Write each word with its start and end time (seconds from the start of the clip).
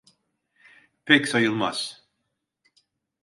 Pek 1.05 1.27
sayıImaz. 1.27 2.07